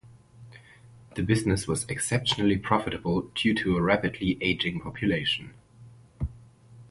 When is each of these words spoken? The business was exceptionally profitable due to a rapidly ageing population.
The 1.13 1.21
business 1.21 1.67
was 1.67 1.83
exceptionally 1.85 2.57
profitable 2.57 3.29
due 3.35 3.53
to 3.53 3.77
a 3.77 3.81
rapidly 3.83 4.35
ageing 4.41 4.79
population. 4.81 5.53